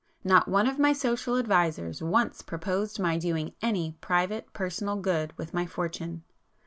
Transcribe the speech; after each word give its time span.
Not 0.23 0.47
one 0.47 0.65
of 0.65 0.79
my 0.79 0.93
social 0.93 1.37
advisers 1.37 2.01
once 2.01 2.41
proposed 2.41 2.99
my 2.99 3.19
doing 3.19 3.53
any 3.61 3.97
private 4.01 4.51
personal 4.51 4.95
good 4.95 5.31
with 5.37 5.53
my 5.53 5.67
fortune. 5.67 6.23